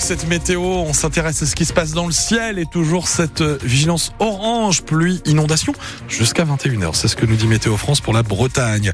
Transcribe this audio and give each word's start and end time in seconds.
cette 0.00 0.28
météo, 0.28 0.60
on 0.60 0.92
s'intéresse 0.92 1.42
à 1.42 1.46
ce 1.46 1.54
qui 1.54 1.64
se 1.64 1.72
passe 1.72 1.92
dans 1.92 2.06
le 2.06 2.12
ciel 2.12 2.58
et 2.58 2.66
toujours 2.66 3.08
cette 3.08 3.42
vigilance 3.42 4.12
orange, 4.18 4.82
pluie, 4.82 5.20
inondation 5.24 5.72
jusqu'à 6.08 6.44
21h. 6.44 6.90
C'est 6.94 7.08
ce 7.08 7.16
que 7.16 7.26
nous 7.26 7.36
dit 7.36 7.46
Météo 7.46 7.76
France 7.76 8.00
pour 8.00 8.12
la 8.12 8.22
Bretagne. 8.22 8.92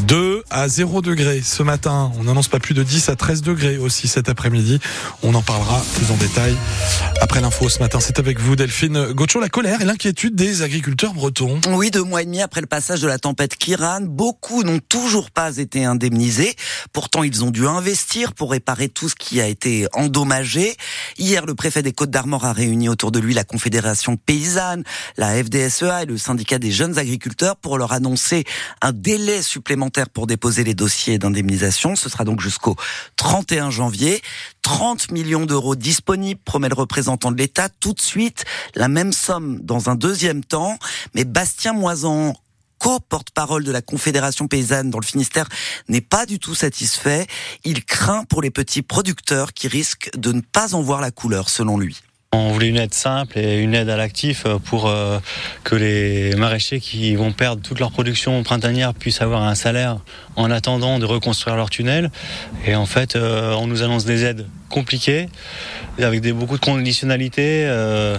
2 0.00 0.44
à 0.50 0.68
0 0.68 1.02
degrés 1.02 1.40
ce 1.42 1.62
matin. 1.62 2.12
On 2.18 2.24
n'annonce 2.24 2.48
pas 2.48 2.58
plus 2.58 2.74
de 2.74 2.82
10 2.82 3.08
à 3.08 3.16
13 3.16 3.42
degrés 3.42 3.78
aussi 3.78 4.08
cet 4.08 4.28
après-midi. 4.28 4.78
On 5.22 5.34
en 5.34 5.42
parlera 5.42 5.82
plus 5.94 6.10
en 6.10 6.16
détail 6.16 6.54
après 7.20 7.40
l'info 7.40 7.68
ce 7.68 7.78
matin. 7.78 7.98
C'est 8.00 8.18
avec 8.18 8.38
vous 8.38 8.56
Delphine 8.56 9.12
Gaucho, 9.12 9.40
la 9.40 9.48
colère 9.48 9.80
et 9.80 9.84
l'inquiétude 9.84 10.34
des 10.34 10.62
agriculteurs 10.62 11.14
bretons. 11.14 11.60
Oui, 11.70 11.90
deux 11.90 12.04
mois 12.04 12.22
et 12.22 12.26
demi 12.26 12.42
après 12.42 12.60
le 12.60 12.66
passage 12.66 13.00
de 13.00 13.08
la 13.08 13.18
tempête 13.18 13.56
Kiran, 13.56 14.02
beaucoup 14.02 14.64
n'ont 14.64 14.80
toujours 14.88 15.30
pas 15.30 15.56
été 15.56 15.84
indemnisés. 15.84 16.54
Pourtant, 16.92 17.22
ils 17.22 17.44
ont 17.44 17.50
dû 17.50 17.66
investir 17.66 18.34
pour 18.34 18.50
réparer 18.50 18.88
tout 18.88 19.08
ce 19.08 19.14
qui 19.14 19.40
a 19.40 19.46
été 19.46 19.86
endommagé. 19.94 20.41
Hier, 21.18 21.46
le 21.46 21.54
préfet 21.54 21.82
des 21.82 21.92
Côtes 21.92 22.10
d'Armor 22.10 22.44
a 22.44 22.52
réuni 22.52 22.88
autour 22.88 23.12
de 23.12 23.18
lui 23.18 23.34
la 23.34 23.44
Confédération 23.44 24.16
paysanne, 24.16 24.84
la 25.16 25.42
FDSEA 25.42 26.02
et 26.02 26.06
le 26.06 26.18
syndicat 26.18 26.58
des 26.58 26.70
jeunes 26.70 26.98
agriculteurs 26.98 27.56
pour 27.56 27.78
leur 27.78 27.92
annoncer 27.92 28.44
un 28.80 28.92
délai 28.92 29.42
supplémentaire 29.42 30.08
pour 30.08 30.26
déposer 30.26 30.64
les 30.64 30.74
dossiers 30.74 31.18
d'indemnisation. 31.18 31.96
Ce 31.96 32.08
sera 32.08 32.24
donc 32.24 32.40
jusqu'au 32.40 32.76
31 33.16 33.70
janvier. 33.70 34.22
30 34.62 35.10
millions 35.10 35.46
d'euros 35.46 35.74
disponibles, 35.74 36.40
promet 36.44 36.68
le 36.68 36.74
représentant 36.74 37.32
de 37.32 37.36
l'État. 37.36 37.68
Tout 37.68 37.92
de 37.92 38.00
suite, 38.00 38.44
la 38.74 38.88
même 38.88 39.12
somme 39.12 39.60
dans 39.60 39.90
un 39.90 39.94
deuxième 39.94 40.44
temps. 40.44 40.78
Mais 41.14 41.24
Bastien 41.24 41.72
Moisan 41.72 42.34
co-porte-parole 42.82 43.62
de 43.62 43.70
la 43.70 43.80
Confédération 43.80 44.48
paysanne 44.48 44.90
dans 44.90 44.98
le 44.98 45.06
Finistère, 45.06 45.48
n'est 45.88 46.00
pas 46.00 46.26
du 46.26 46.40
tout 46.40 46.56
satisfait. 46.56 47.28
Il 47.62 47.84
craint 47.84 48.24
pour 48.24 48.42
les 48.42 48.50
petits 48.50 48.82
producteurs 48.82 49.52
qui 49.52 49.68
risquent 49.68 50.10
de 50.16 50.32
ne 50.32 50.40
pas 50.40 50.74
en 50.74 50.82
voir 50.82 51.00
la 51.00 51.12
couleur, 51.12 51.48
selon 51.48 51.78
lui. 51.78 52.02
On 52.34 52.48
voulait 52.48 52.68
une 52.68 52.78
aide 52.78 52.94
simple 52.94 53.38
et 53.38 53.58
une 53.58 53.74
aide 53.74 53.90
à 53.90 53.98
l'actif 53.98 54.46
pour 54.64 54.88
euh, 54.88 55.18
que 55.64 55.74
les 55.76 56.34
maraîchers 56.34 56.80
qui 56.80 57.14
vont 57.14 57.30
perdre 57.30 57.60
toute 57.60 57.78
leur 57.78 57.90
production 57.90 58.42
printanière 58.42 58.94
puissent 58.94 59.20
avoir 59.20 59.42
un 59.42 59.54
salaire 59.54 59.98
en 60.36 60.50
attendant 60.50 60.98
de 60.98 61.04
reconstruire 61.04 61.56
leur 61.56 61.68
tunnel. 61.68 62.10
Et 62.64 62.74
en 62.74 62.86
fait, 62.86 63.16
euh, 63.16 63.52
on 63.56 63.66
nous 63.66 63.82
annonce 63.82 64.06
des 64.06 64.24
aides 64.24 64.46
compliquées, 64.70 65.28
avec 65.98 66.26
beaucoup 66.32 66.56
de 66.56 66.64
conditionnalités 66.64 67.66
euh, 67.66 68.16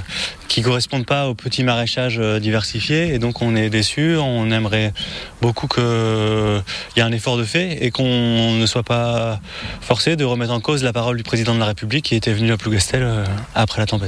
qui 0.48 0.62
correspondent 0.62 1.08
pas 1.08 1.28
au 1.28 1.34
petit 1.34 1.64
maraîchage 1.64 2.20
diversifié. 2.20 3.16
Et 3.16 3.18
donc 3.18 3.42
on 3.42 3.56
est 3.56 3.72
déçu. 3.72 4.18
On 4.18 4.52
aimerait 4.52 4.94
beaucoup 5.42 5.68
qu'il 5.68 5.84
y 5.84 7.00
ait 7.00 7.04
un 7.04 7.12
effort 7.12 7.38
de 7.38 7.44
fait 7.44 7.84
et 7.84 7.90
qu'on 7.90 8.54
ne 8.54 8.66
soit 8.68 8.84
pas 8.84 9.40
forcé 9.82 10.16
de 10.16 10.24
remettre 10.24 10.54
en 10.54 10.60
cause 10.60 10.84
la 10.84 10.94
parole 10.94 11.18
du 11.18 11.24
président 11.24 11.56
de 11.56 11.60
la 11.60 11.66
République 11.66 12.06
qui 12.06 12.16
était 12.16 12.34
venu 12.34 12.52
à 12.52 12.58
Plougastel 12.58 13.08
après 13.56 13.80
la 13.80 13.88
tempête. 13.88 14.03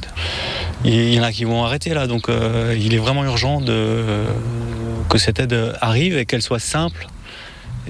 Il 0.83 1.13
y 1.13 1.19
en 1.19 1.23
a 1.23 1.31
qui 1.31 1.43
vont 1.43 1.63
arrêter 1.63 1.93
là, 1.93 2.07
donc 2.07 2.29
euh, 2.29 2.75
il 2.79 2.93
est 2.93 2.99
vraiment 2.99 3.23
urgent 3.23 3.61
de, 3.61 4.25
que 5.09 5.17
cette 5.17 5.39
aide 5.39 5.75
arrive 5.81 6.17
et 6.17 6.25
qu'elle 6.25 6.41
soit 6.41 6.59
simple 6.59 7.07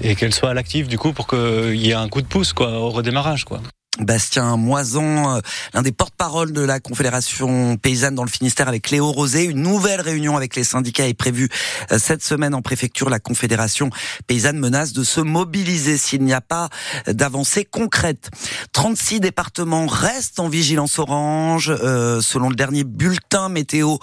et 0.02 0.14
qu'elle 0.14 0.34
soit 0.34 0.50
à 0.50 0.54
l'actif 0.54 0.88
du 0.88 0.98
coup 0.98 1.12
pour 1.12 1.26
qu'il 1.26 1.76
y 1.76 1.90
ait 1.90 1.94
un 1.94 2.08
coup 2.08 2.22
de 2.22 2.26
pouce 2.26 2.52
quoi, 2.52 2.78
au 2.78 2.90
redémarrage. 2.90 3.44
Quoi. 3.44 3.60
Bastien 4.00 4.56
Moison, 4.56 5.36
euh, 5.36 5.40
l'un 5.72 5.82
des 5.82 5.92
porte-parole 5.92 6.52
de 6.52 6.60
la 6.60 6.80
Confédération 6.80 7.76
paysanne 7.76 8.14
dans 8.14 8.24
le 8.24 8.30
Finistère 8.30 8.68
avec 8.68 8.90
Léo 8.90 9.10
Rosé. 9.10 9.44
Une 9.44 9.62
nouvelle 9.62 10.00
réunion 10.00 10.36
avec 10.36 10.54
les 10.54 10.64
syndicats 10.64 11.08
est 11.08 11.14
prévue 11.14 11.48
euh, 11.92 11.98
cette 11.98 12.22
semaine 12.22 12.54
en 12.54 12.60
préfecture. 12.60 13.08
La 13.08 13.18
Confédération 13.18 13.90
paysanne 14.26 14.58
menace 14.58 14.92
de 14.92 15.02
se 15.02 15.20
mobiliser 15.20 15.96
s'il 15.96 16.22
n'y 16.24 16.34
a 16.34 16.42
pas 16.42 16.68
d'avancée 17.06 17.64
concrète. 17.64 18.30
36 18.72 19.20
départements 19.20 19.86
restent 19.86 20.40
en 20.40 20.48
vigilance 20.48 20.98
orange, 20.98 21.70
euh, 21.70 22.20
selon 22.20 22.50
le 22.50 22.56
dernier 22.56 22.84
bulletin 22.84 23.48
météo 23.48 23.96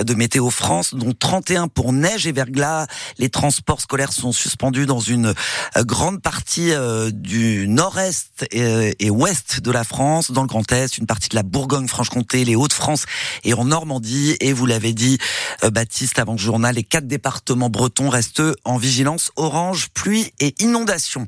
de 0.00 0.14
Météo 0.14 0.50
France, 0.50 0.94
dont 0.94 1.12
31 1.12 1.68
pour 1.68 1.92
neige 1.92 2.26
et 2.26 2.32
verglas. 2.32 2.86
Les 3.18 3.28
transports 3.28 3.80
scolaires 3.80 4.12
sont 4.12 4.32
suspendus 4.32 4.86
dans 4.86 5.00
une 5.00 5.34
grande 5.76 6.20
partie 6.20 6.72
du 7.12 7.68
nord-est 7.68 8.46
et 8.50 9.10
ouest 9.10 9.35
de 9.62 9.70
la 9.70 9.84
France, 9.84 10.30
dans 10.30 10.42
le 10.42 10.46
Grand 10.46 10.70
Est, 10.72 10.98
une 10.98 11.06
partie 11.06 11.28
de 11.28 11.34
la 11.34 11.42
Bourgogne-Franche-Comté, 11.42 12.44
les 12.44 12.56
Hauts-de-France 12.56 13.04
et 13.44 13.54
en 13.54 13.64
Normandie. 13.64 14.36
Et 14.40 14.52
vous 14.52 14.66
l'avez 14.66 14.92
dit, 14.92 15.18
euh, 15.64 15.70
Baptiste, 15.70 16.18
avant 16.18 16.32
le 16.32 16.38
journal, 16.38 16.74
les 16.74 16.84
quatre 16.84 17.06
départements 17.06 17.70
bretons 17.70 18.08
restent 18.08 18.42
en 18.64 18.76
vigilance 18.76 19.30
orange, 19.36 19.88
pluie 19.94 20.32
et 20.40 20.54
inondation. 20.60 21.26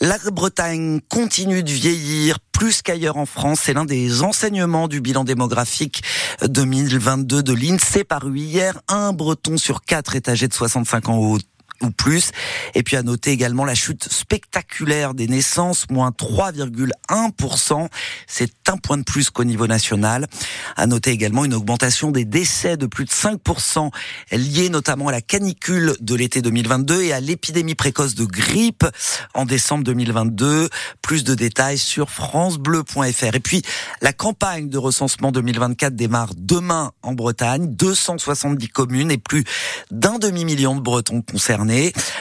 La 0.00 0.18
Bretagne 0.18 1.00
continue 1.08 1.62
de 1.62 1.70
vieillir 1.70 2.38
plus 2.52 2.82
qu'ailleurs 2.82 3.16
en 3.16 3.26
France. 3.26 3.60
C'est 3.64 3.72
l'un 3.72 3.84
des 3.84 4.22
enseignements 4.22 4.88
du 4.88 5.00
bilan 5.00 5.24
démographique 5.24 6.02
2022 6.46 7.42
de 7.42 7.52
l'INSEE 7.52 8.04
paru 8.04 8.38
hier. 8.38 8.80
Un 8.88 9.12
breton 9.12 9.56
sur 9.56 9.82
quatre 9.82 10.16
est 10.16 10.28
âgé 10.28 10.48
de 10.48 10.54
65 10.54 11.08
ans 11.08 11.18
ou 11.18 11.38
ou 11.82 11.90
plus. 11.90 12.30
Et 12.74 12.82
puis 12.82 12.96
à 12.96 13.02
noter 13.02 13.30
également 13.30 13.64
la 13.64 13.74
chute 13.74 14.10
spectaculaire 14.10 15.14
des 15.14 15.28
naissances, 15.28 15.86
moins 15.90 16.10
3,1%. 16.10 17.88
C'est 18.26 18.52
un 18.68 18.76
point 18.76 18.98
de 18.98 19.02
plus 19.02 19.30
qu'au 19.30 19.44
niveau 19.44 19.66
national. 19.66 20.26
À 20.76 20.86
noter 20.86 21.10
également 21.10 21.44
une 21.44 21.54
augmentation 21.54 22.10
des 22.10 22.24
décès 22.24 22.76
de 22.76 22.86
plus 22.86 23.04
de 23.04 23.10
5%, 23.10 23.90
liée 24.32 24.68
notamment 24.68 25.08
à 25.08 25.12
la 25.12 25.20
canicule 25.20 25.94
de 26.00 26.14
l'été 26.14 26.42
2022 26.42 27.02
et 27.02 27.12
à 27.12 27.20
l'épidémie 27.20 27.74
précoce 27.74 28.14
de 28.14 28.24
grippe 28.24 28.86
en 29.34 29.44
décembre 29.44 29.84
2022. 29.84 30.68
Plus 31.02 31.24
de 31.24 31.34
détails 31.34 31.78
sur 31.78 32.10
francebleu.fr. 32.10 33.34
Et 33.34 33.40
puis, 33.40 33.62
la 34.00 34.12
campagne 34.12 34.68
de 34.68 34.78
recensement 34.78 35.32
2024 35.32 35.94
démarre 35.94 36.32
demain 36.36 36.92
en 37.02 37.12
Bretagne. 37.12 37.74
270 37.74 38.68
communes 38.68 39.10
et 39.10 39.18
plus 39.18 39.44
d'un 39.90 40.18
demi-million 40.18 40.76
de 40.76 40.80
Bretons 40.80 41.22
concernés. 41.22 41.71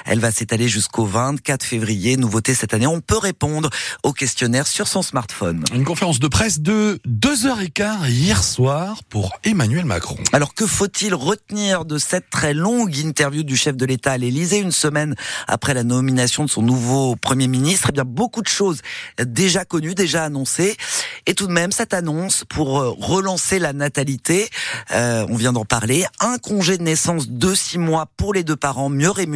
Elle 0.05 0.19
va 0.19 0.31
s'étaler 0.31 0.67
jusqu'au 0.69 1.05
24 1.05 1.63
février. 1.63 2.15
Nouveauté 2.15 2.53
cette 2.53 2.73
année, 2.73 2.87
on 2.87 3.01
peut 3.01 3.17
répondre 3.17 3.69
aux 4.03 4.13
questionnaires 4.13 4.67
sur 4.67 4.87
son 4.87 5.01
smartphone. 5.01 5.63
Une 5.73 5.83
conférence 5.83 6.19
de 6.19 6.27
presse 6.27 6.61
de 6.61 6.99
2h15 7.07 8.09
hier 8.09 8.43
soir 8.43 9.03
pour 9.09 9.33
Emmanuel 9.43 9.85
Macron. 9.85 10.17
Alors 10.31 10.53
que 10.53 10.65
faut-il 10.65 11.13
retenir 11.13 11.85
de 11.85 11.97
cette 11.97 12.29
très 12.29 12.53
longue 12.53 12.95
interview 12.97 13.43
du 13.43 13.57
chef 13.57 13.75
de 13.75 13.85
l'État 13.85 14.13
à 14.13 14.17
l'Élysée 14.17 14.59
une 14.59 14.71
semaine 14.71 15.15
après 15.47 15.73
la 15.73 15.83
nomination 15.83 16.45
de 16.45 16.49
son 16.49 16.61
nouveau 16.61 17.15
Premier 17.15 17.47
ministre? 17.47 17.87
Eh 17.89 17.91
bien, 17.91 18.05
beaucoup 18.05 18.41
de 18.41 18.47
choses 18.47 18.81
déjà 19.19 19.65
connues, 19.65 19.95
déjà 19.95 20.23
annoncées. 20.23 20.77
Et 21.25 21.33
tout 21.33 21.47
de 21.47 21.53
même, 21.53 21.71
cette 21.71 21.93
annonce 21.93 22.45
pour 22.47 22.79
euh, 22.79 22.93
relancer 22.97 23.59
la 23.59 23.73
natalité, 23.73 24.49
euh, 24.91 25.25
on 25.29 25.35
vient 25.35 25.53
d'en 25.53 25.65
parler, 25.65 26.05
un 26.19 26.37
congé 26.37 26.77
de 26.77 26.83
naissance 26.83 27.27
de 27.29 27.53
six 27.53 27.77
mois 27.77 28.07
pour 28.17 28.33
les 28.33 28.43
deux 28.43 28.55
parents 28.55 28.89
mieux 28.89 29.11
rémunérés 29.11 29.30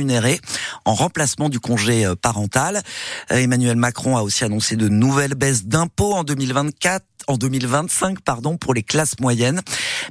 en 0.85 0.93
remplacement 0.93 1.49
du 1.49 1.59
congé 1.59 2.05
euh, 2.05 2.15
parental. 2.15 2.81
Euh, 3.31 3.37
Emmanuel 3.37 3.77
Macron 3.77 4.17
a 4.17 4.21
aussi 4.21 4.43
annoncé 4.43 4.75
de 4.75 4.87
nouvelles 4.89 5.35
baisses 5.35 5.65
d'impôts 5.65 6.13
en 6.13 6.23
2024 6.23 7.05
en 7.27 7.37
2025 7.37 8.21
pardon 8.21 8.57
pour 8.57 8.73
les 8.73 8.83
classes 8.83 9.19
moyennes. 9.19 9.61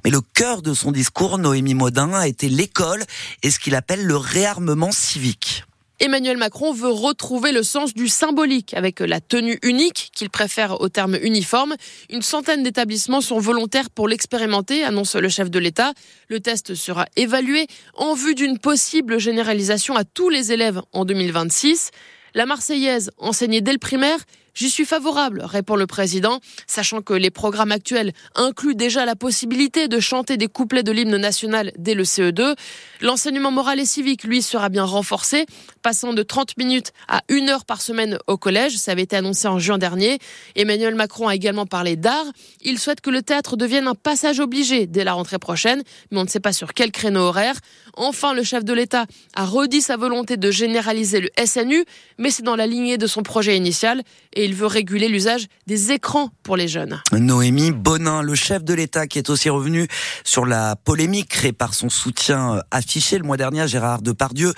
Mais 0.05 0.11
le 0.11 0.21
cœur 0.21 0.63
de 0.63 0.75
son 0.75 0.91
discours, 0.91 1.39
Noémie 1.39 1.75
Modin, 1.75 2.13
a 2.13 2.27
été 2.27 2.49
l'école 2.49 3.05
et 3.43 3.51
ce 3.51 3.59
qu'il 3.59 3.75
appelle 3.75 4.05
le 4.05 4.17
réarmement 4.17 4.93
civique. 4.93 5.65
Emmanuel 6.05 6.37
Macron 6.37 6.75
veut 6.75 6.91
retrouver 6.91 7.51
le 7.51 7.63
sens 7.63 7.95
du 7.95 8.09
symbolique 8.09 8.75
avec 8.75 9.01
la 9.01 9.23
tenue 9.23 9.59
unique 9.63 10.11
qu'il 10.15 10.29
préfère 10.29 10.83
au 10.83 10.91
terme 10.91 11.17
uniforme. 11.23 11.77
Une 12.11 12.21
centaine 12.21 12.63
d'établissements 12.63 13.23
sont 13.23 13.39
volontaires 13.39 13.89
pour 13.89 14.07
l'expérimenter, 14.07 14.85
annonce 14.85 15.17
le 15.17 15.31
chef 15.31 15.51
de 15.51 15.59
l'État. 15.59 15.95
Le 16.29 16.41
test 16.41 16.75
sera 16.75 17.07
évalué 17.17 17.69
en 17.95 18.13
vue 18.13 18.35
d'une 18.35 18.59
possible 18.59 19.19
généralisation 19.19 19.97
à 19.97 20.05
tous 20.05 20.29
les 20.29 20.53
élèves 20.53 20.83
en 20.93 21.07
2026. 21.07 21.91
La 22.35 22.45
Marseillaise, 22.45 23.11
enseignée 23.17 23.63
dès 23.63 23.73
le 23.73 23.79
primaire, 23.79 24.19
J'y 24.55 24.71
suis 24.71 24.85
favorable, 24.85 25.43
répond 25.45 25.75
le 25.75 25.89
président, 25.89 26.39
sachant 26.69 27.03
que 27.03 27.13
les 27.13 27.31
programmes 27.31 27.73
actuels 27.73 28.13
incluent 28.37 28.77
déjà 28.77 29.05
la 29.05 29.17
possibilité 29.17 29.89
de 29.89 29.99
chanter 29.99 30.37
des 30.37 30.47
couplets 30.47 30.85
de 30.85 30.93
l'hymne 30.93 31.17
national 31.17 31.73
dès 31.77 31.95
le 31.95 32.05
CE2. 32.05 32.55
L'enseignement 33.01 33.51
moral 33.51 33.81
et 33.81 33.85
civique, 33.85 34.23
lui, 34.23 34.43
sera 34.43 34.69
bien 34.69 34.85
renforcé, 34.85 35.47
passant 35.83 36.13
de 36.13 36.23
30 36.23 36.57
minutes 36.57 36.93
à 37.09 37.23
1 37.31 37.49
heure 37.49 37.65
par 37.65 37.83
semaine 37.83 38.19
au 38.29 38.37
collège. 38.37 38.77
Ça 38.77 38.93
avait 38.93 39.03
été 39.03 39.17
annoncé 39.17 39.49
en 39.49 39.59
juin 39.59 39.77
dernier. 39.77 40.21
Emmanuel 40.55 40.95
Macron 40.95 41.27
a 41.27 41.35
également 41.35 41.67
parlé 41.67 41.97
d'art. 41.97 42.27
Il 42.63 42.79
souhaite 42.79 43.01
que 43.01 43.11
le 43.11 43.23
théâtre 43.23 43.57
devienne 43.57 43.89
un 43.89 43.97
passage 43.97 44.39
obligé 44.39 44.87
dès 44.87 45.03
la 45.03 45.15
rentrée 45.15 45.41
prochaine, 45.41 45.83
mais 46.13 46.19
on 46.19 46.25
ne 46.25 46.29
sait 46.29 46.39
pas 46.39 46.53
sur 46.53 46.75
quel 46.75 46.93
créneau 46.93 47.23
horaire. 47.23 47.57
Enfin, 47.97 48.35
le 48.35 48.45
chef 48.45 48.65
de 48.65 48.73
l'État 48.73 49.07
a 49.35 49.45
redit 49.45 49.81
sa 49.81 49.97
volonté 49.97 50.37
de 50.37 50.51
généraliser 50.53 51.21
le 51.21 51.31
SNU, 51.45 51.85
mais 52.19 52.31
c'est 52.31 52.45
dans 52.45 52.57
la 52.57 52.69
lignée 52.69 52.99
de 52.99 53.07
son 53.09 53.25
projet 53.25 53.57
initial 53.57 54.03
et 54.45 54.47
il 54.47 54.55
veut 54.55 54.67
réguler 54.67 55.09
l'usage 55.09 55.47
des 55.67 55.91
écrans 55.91 56.29
pour 56.43 56.59
les 56.59 56.69
jeunes. 56.69 57.01
Noémie 57.13 57.71
Bonin, 57.71 58.21
le 58.21 58.35
chef 58.35 58.63
de 58.63 58.75
l'État 58.75 59.07
qui 59.07 59.19
est 59.19 59.31
aussi 59.31 59.49
revenu 59.49 59.89
sur 60.23 60.45
la 60.45 60.77
polémique 60.77 61.31
créée 61.31 61.55
par 61.55 61.73
son 61.73 61.89
soutien 61.89 62.61
affiché 62.71 63.17
le 63.17 63.25
mois 63.25 63.39
dernier 63.39 63.63
à 63.63 63.67
Gérard 63.67 64.03
Depardieu, 64.03 64.53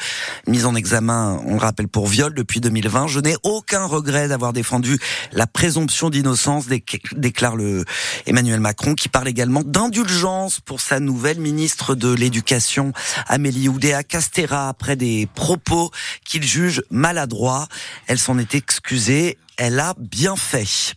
mis 0.49 0.65
en 0.65 0.75
examen, 0.75 1.41
on 1.47 1.53
le 1.53 1.61
rappelle, 1.61 1.87
pour 1.87 2.09
viol 2.09 2.35
depuis 2.35 2.59
2020. 2.59 3.07
Je 3.07 3.21
n'ai 3.21 3.37
aucun 3.45 3.85
regret 3.85 4.27
d'avoir 4.27 4.53
défendu 4.53 4.99
la 5.31 5.47
présomption 5.47 6.11
d'innocence, 6.11 6.67
déclare 7.13 7.55
le 7.55 7.85
Emmanuel 8.27 8.59
Macron, 8.59 8.95
qui 8.95 9.09
parle 9.09 9.29
également 9.29 9.63
d'indulgence 9.63 10.59
pour 10.59 10.81
sa 10.81 10.99
nouvelle 10.99 11.39
ministre 11.39 11.95
de 11.95 12.13
l'Éducation, 12.13 12.93
Amélie 13.29 13.69
Oudéa 13.69 14.03
Castera, 14.03 14.69
après 14.69 14.97
des 14.97 15.29
propos 15.33 15.93
qu'il 16.25 16.43
juge 16.43 16.83
maladroits. 16.91 17.69
Elle 18.09 18.19
s'en 18.19 18.37
est 18.39 18.57
excusée. 18.57 19.39
Elle 19.57 19.81
a 19.81 19.95
bien 19.99 20.37
fait. 20.37 20.95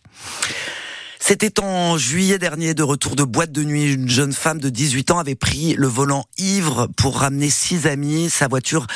C'était 1.20 1.60
en 1.60 1.98
juillet 1.98 2.40
dernier, 2.40 2.74
de 2.74 2.84
retour 2.84 3.16
de 3.16 3.24
boîte 3.24 3.52
de 3.52 3.64
nuit. 3.64 3.94
Une 3.94 4.10
jeune 4.10 4.34
femme 4.34 4.60
de 4.60 4.70
18 4.70 5.12
ans 5.12 5.20
avait 5.20 5.36
pris 5.36 5.76
le 5.76 5.88
volant 5.88 6.26
ivre 6.38 6.88
pour 6.98 7.20
ramener 7.20 7.50
six 7.50 7.88
amis. 7.88 8.30
Sa 8.30 8.48
voiture 8.48 8.88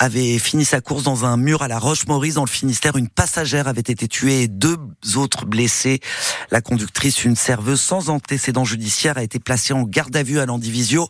avait 0.00 0.38
fini 0.38 0.64
sa 0.64 0.80
course 0.80 1.02
dans 1.02 1.24
un 1.24 1.36
mur 1.36 1.62
à 1.62 1.68
la 1.68 1.78
Roche-Maurice 1.78 2.34
dans 2.34 2.44
le 2.44 2.50
Finistère. 2.50 2.96
Une 2.96 3.08
passagère 3.08 3.66
avait 3.66 3.80
été 3.80 4.06
tuée 4.06 4.42
et 4.42 4.48
deux 4.48 4.78
autres 5.16 5.44
blessés. 5.44 5.98
La 6.52 6.60
conductrice, 6.60 7.24
une 7.24 7.34
serveuse 7.34 7.80
sans 7.80 8.08
antécédent 8.08 8.64
judiciaire, 8.64 9.18
a 9.18 9.24
été 9.24 9.40
placée 9.40 9.72
en 9.72 9.82
garde 9.82 10.14
à 10.14 10.22
vue 10.22 10.38
à 10.38 10.46
l'Andivisio 10.46 11.08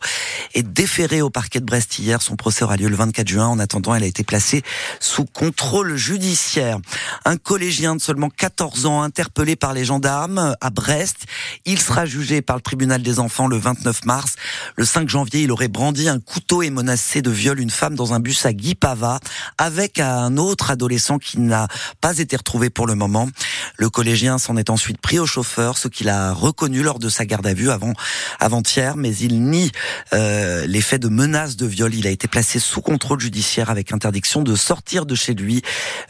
et 0.55 0.63
déférée 0.63 1.21
au 1.21 1.29
parquet 1.29 1.59
de 1.59 1.65
Brest 1.65 1.99
hier. 1.99 2.21
Son 2.21 2.35
procès 2.35 2.63
aura 2.63 2.77
lieu 2.77 2.89
le 2.89 2.95
24 2.95 3.27
juin. 3.27 3.47
En 3.47 3.59
attendant, 3.59 3.93
elle 3.93 4.03
a 4.03 4.07
été 4.07 4.23
placée 4.23 4.63
sous 4.99 5.25
contrôle 5.25 5.95
judiciaire. 5.95 6.79
Un 7.25 7.37
collégien 7.37 7.95
de 7.95 8.01
seulement 8.01 8.29
14 8.29 8.87
ans 8.87 9.03
interpellé 9.03 9.55
par 9.55 9.73
les 9.73 9.85
gendarmes 9.85 10.55
à 10.61 10.69
Brest. 10.71 11.25
Il 11.65 11.79
sera 11.79 12.07
jugé 12.07 12.41
par 12.41 12.55
le 12.55 12.61
tribunal 12.63 13.03
des 13.03 13.19
enfants 13.19 13.47
le 13.47 13.57
29 13.57 14.05
mars. 14.05 14.35
Le 14.77 14.85
5 14.85 15.07
janvier, 15.07 15.41
il 15.43 15.51
aurait 15.51 15.67
brandi 15.67 16.09
un 16.09 16.19
couteau 16.19 16.63
et 16.63 16.71
menacé 16.71 17.21
de 17.21 17.29
viol 17.29 17.59
une 17.59 17.69
femme 17.69 17.93
dans 17.93 18.13
un 18.13 18.19
bus 18.19 18.45
à 18.47 18.53
Guy 18.53 18.75
Pava 18.79 19.19
avec 19.57 19.99
un 19.99 20.37
autre 20.37 20.71
adolescent 20.71 21.19
qui 21.19 21.39
n'a 21.39 21.67
pas 22.01 22.17
été 22.17 22.35
retrouvé 22.35 22.69
pour 22.69 22.87
le 22.87 22.95
moment. 22.95 23.29
Le 23.77 23.89
collégien 23.89 24.37
s'en 24.37 24.57
est 24.57 24.69
ensuite 24.69 24.99
pris 25.01 25.19
au 25.19 25.25
chauffeur, 25.25 25.77
ce 25.77 25.87
qu'il 25.87 26.09
a 26.09 26.33
reconnu 26.33 26.81
lors 26.81 26.99
de 26.99 27.09
sa 27.09 27.25
garde 27.25 27.47
à 27.47 27.53
vue 27.53 27.71
avant 27.71 27.93
avant-hier, 28.39 28.95
mais 28.95 29.15
il 29.15 29.43
nie 29.43 29.71
euh, 30.13 30.65
les 30.65 30.81
faits 30.81 31.01
de 31.01 31.09
menaces 31.09 31.55
de 31.55 31.65
viol. 31.65 31.93
Il 31.93 32.07
a 32.07 32.09
été 32.09 32.27
placé 32.27 32.59
sous 32.59 32.81
contrôle 32.81 33.19
judiciaire 33.19 33.69
avec 33.69 33.91
interdiction 33.91 34.41
de 34.41 34.55
sortir 34.55 35.05
de 35.05 35.15
chez 35.15 35.33
lui 35.33 35.61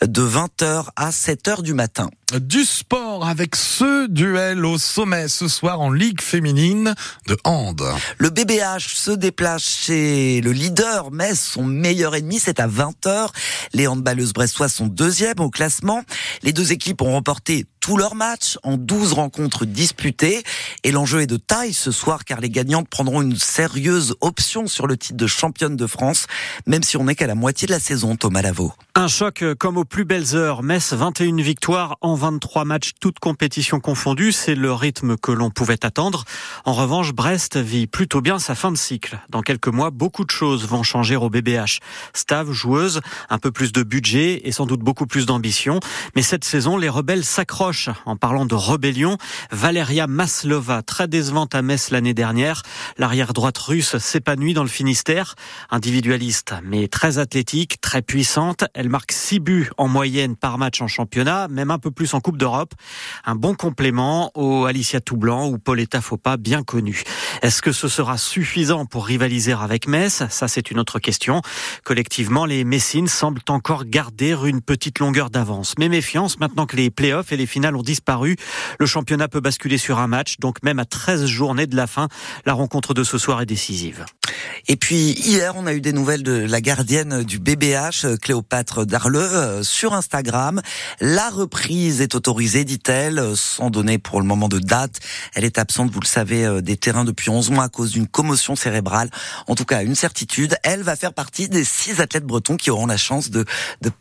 de 0.02 0.22
20h 0.22 0.86
à 0.96 1.10
7h 1.10 1.62
du 1.62 1.74
matin. 1.74 2.10
Du 2.38 2.64
sport 2.64 3.28
avec 3.28 3.56
ce 3.56 4.08
duel 4.08 4.64
au 4.64 4.78
sommet 4.78 5.28
ce 5.28 5.48
soir 5.48 5.82
en 5.82 5.90
Ligue 5.90 6.22
féminine 6.22 6.94
de 7.28 7.36
hand. 7.44 7.82
Le 8.20 8.30
BBH 8.30 8.94
se 8.94 9.10
déplace 9.10 9.64
chez 9.64 10.40
le 10.42 10.52
leader 10.52 11.10
Metz, 11.10 11.40
son 11.40 11.64
meilleur 11.64 12.16
ennemi, 12.16 12.38
c'est 12.38 12.60
à 12.60 12.68
20h. 12.68 13.30
Les 13.74 13.88
handballeuses 13.88 14.34
brestois 14.34 14.70
sont 14.70 14.86
deuxième 14.86 15.40
au 15.40 15.50
classement. 15.50 16.04
Les 16.44 16.54
deux 16.54 16.72
équipes 16.72 17.02
ont 17.02 17.14
remporté 17.14 17.66
tous 17.80 17.98
leurs 17.98 18.16
matchs 18.16 18.58
en 18.64 18.78
12 18.78 19.14
rencontres 19.14 19.66
disputées. 19.66 20.44
Et 20.84 20.92
l'enjeu 20.92 21.22
est 21.22 21.28
de 21.28 21.38
taille 21.38 21.74
ce 21.74 21.92
soir 21.92 22.26
car 22.26 22.40
les 22.40 22.50
gagnantes 22.50 22.88
prendront 22.90 23.22
une 23.22 23.38
sérieuse 23.38 24.16
option 24.22 24.68
sur 24.68 24.88
le 24.88 24.98
titre 24.98 25.18
de 25.18 25.28
championne 25.28 25.76
de 25.76 25.88
France, 25.88 26.28
même 26.68 26.84
si 26.84 26.98
on 26.98 27.06
n'est 27.06 27.16
qu'à 27.16 27.28
la 27.28 27.36
moitié 27.36 27.68
de 27.68 27.72
la 27.72 27.80
saison, 27.80 28.16
Thomas 28.16 28.42
Lavaux. 28.42 28.74
Un 28.96 29.08
choc 29.08 29.44
comme 29.60 29.78
aux 29.78 29.86
plus 29.86 30.06
belles 30.06 30.36
heures. 30.36 30.62
Metz, 30.62 30.94
21 30.94 31.38
victoires 31.38 31.98
en 32.02 32.16
23 32.16 32.66
matchs, 32.66 32.92
toutes 33.00 33.20
compétitions 33.20 33.80
confondues. 33.80 34.34
C'est 34.34 34.56
le 34.56 34.74
rythme 34.74 35.16
que 35.16 35.32
l'on 35.32 35.50
pouvait 35.50 35.86
attendre. 35.86 36.26
En 36.66 36.74
revanche, 36.74 37.14
Brest 37.14 37.58
vit 37.58 37.88
plutôt 37.88 38.22
bien 38.22 38.40
sa 38.40 38.56
fin 38.56 38.72
de 38.72 38.78
cycle. 38.78 39.20
Dans 39.30 39.42
quelques 39.42 39.68
mois, 39.68 39.90
beaucoup 39.90 40.26
de 40.26 40.32
choses 40.32 40.68
vont 40.68 40.84
changer 40.84 41.16
au 41.16 41.30
BBH. 41.30 41.80
Stav, 42.14 42.52
joueuse, 42.52 43.02
un 43.30 43.38
peu 43.38 43.52
plus 43.52 43.72
de 43.72 43.84
budget 43.84 44.42
et 44.44 44.52
sans 44.52 44.66
doute 44.66 44.82
beaucoup 44.82 45.08
plus 45.08 45.26
d'ambition. 45.26 45.80
Mais 46.20 46.24
cette 46.24 46.44
saison, 46.44 46.76
les 46.76 46.90
rebelles 46.90 47.24
s'accrochent 47.24 47.88
en 48.06 48.18
parlant 48.18 48.46
de 48.46 48.54
rébellion. 48.54 49.18
Valeria 49.52 50.06
Maslova, 50.06 50.82
très 50.82 51.08
décevante 51.08 51.56
à 51.56 51.62
Metz 51.62 51.92
l'année 51.92 52.14
dernière. 52.14 52.64
L'arrière 52.98 53.32
droite 53.32 53.58
russe 53.58 53.98
s'épanouit 54.00 54.54
dans 54.54 54.64
le 54.64 54.68
Finistère. 54.68 55.36
Individualiste, 55.70 56.56
mais 56.62 56.90
très 56.90 57.20
athlétique, 57.20 57.80
très 57.80 58.02
puissante. 58.02 58.66
Elle 58.74 58.90
marque 58.90 59.14
6 59.14 59.40
buts 59.40 59.70
en 59.78 59.88
moyenne 59.88 60.36
par 60.36 60.58
match 60.58 60.82
en 60.82 60.90
championnat, 60.90 61.48
même 61.48 61.72
un 61.72 61.80
peu 61.80 61.90
plus 61.90 62.14
en 62.14 62.20
Coupe 62.20 62.36
d'Europe. 62.36 62.74
Un 63.24 63.36
bon 63.36 63.56
complément 63.56 64.30
au 64.36 64.66
Alicia 64.66 65.00
Toublanc 65.00 65.48
ou 65.48 65.58
Pauletta 65.58 66.02
Fopa, 66.02 66.36
bien 66.36 66.64
connu. 66.64 67.04
Est-ce 67.44 67.62
que 67.62 67.72
ce 67.72 67.88
sera 67.88 68.18
suffisant 68.18 68.86
pour 68.86 69.06
rivaliser 69.06 69.54
avec 69.54 69.88
Metz? 69.88 70.24
Ça, 70.30 70.50
c'est 70.50 70.70
une 70.70 70.80
autre 70.80 71.00
question. 71.00 71.42
Collectivement, 71.86 72.44
les 72.44 72.66
Messines 72.66 73.08
semblent 73.08 73.40
encore 73.48 73.86
garder 73.86 74.36
une 74.44 74.60
petite 74.60 75.00
longueur 75.00 75.30
d'avance. 75.30 75.76
Mais 75.80 75.88
maintenant 76.16 76.66
que 76.66 76.76
les 76.76 76.90
playoffs 76.90 77.32
et 77.32 77.38
les 77.38 77.46
finales 77.46 77.76
ont 77.76 77.84
disparu, 77.84 78.36
le 78.80 78.86
championnat 78.86 79.28
peut 79.28 79.40
basculer 79.40 79.78
sur 79.78 80.00
un 80.00 80.08
match. 80.08 80.38
Donc 80.40 80.64
même 80.64 80.80
à 80.80 80.86
13 80.86 81.26
journées 81.26 81.68
de 81.68 81.76
la 81.76 81.88
fin, 81.88 82.08
la 82.46 82.54
rencontre 82.54 82.94
de 82.94 83.04
ce 83.04 83.18
soir 83.18 83.42
est 83.42 83.46
décisive. 83.46 84.06
Et 84.68 84.76
puis 84.76 85.12
hier, 85.12 85.54
on 85.56 85.66
a 85.66 85.74
eu 85.74 85.82
des 85.82 85.94
nouvelles 85.94 86.24
de 86.24 86.34
la 86.34 86.62
gardienne 86.62 87.24
du 87.24 87.40
BBH, 87.40 88.18
Cléopâtre 88.22 88.86
Darleux, 88.86 89.20
euh, 89.20 89.64
sur 89.64 89.94
Instagram. 89.94 90.62
La 91.00 91.30
reprise 91.30 92.02
est 92.02 92.16
autorisée, 92.16 92.64
dit-elle, 92.64 93.36
sans 93.36 93.70
donner 93.70 93.98
pour 93.98 94.20
le 94.20 94.28
moment 94.28 94.48
de 94.48 94.60
date. 94.60 95.00
Elle 95.34 95.46
est 95.46 95.58
absente, 95.58 95.92
vous 95.92 96.00
le 96.00 96.08
savez, 96.08 96.46
euh, 96.46 96.62
des 96.62 96.78
terrains 96.78 97.06
depuis 97.06 97.30
11 97.30 97.52
mois 97.52 97.66
à 97.66 97.70
cause 97.70 97.92
d'une 97.92 98.08
commotion 98.08 98.56
cérébrale. 98.56 99.10
En 99.48 99.56
tout 99.56 99.66
cas, 99.66 99.84
une 99.84 99.96
certitude, 99.96 100.56
elle 100.64 100.84
va 100.84 100.96
faire 100.96 101.14
partie 101.14 101.50
des 101.50 101.64
six 101.64 102.02
athlètes 102.02 102.26
bretons 102.26 102.58
qui 102.58 102.72
auront 102.72 102.88
la 102.88 102.98
chance 102.98 103.30
de 103.32 103.46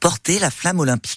porter 0.01 0.39
la 0.39 0.51
flamme 0.51 0.81
olympique. 0.81 1.09